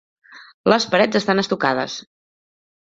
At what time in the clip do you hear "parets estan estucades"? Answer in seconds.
0.95-2.01